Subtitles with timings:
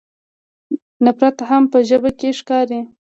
[1.05, 2.79] نفرت هم په ژبه کې ښکاري.